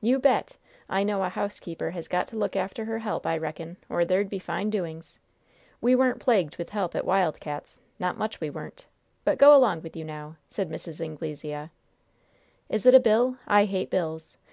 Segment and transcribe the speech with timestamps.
[0.00, 0.58] "You bet!
[0.88, 4.28] I know a housekeeper has got to look after her help, I reckon, or there'd
[4.28, 5.18] be fine doings.
[5.80, 8.86] We weren't plagued with help at Wild Cats' not much we weren't!
[9.24, 11.00] But go along with you now!" said Mrs.
[11.00, 11.70] Anglesea.
[12.68, 13.38] "Is it a bill?
[13.48, 14.36] I hate bills!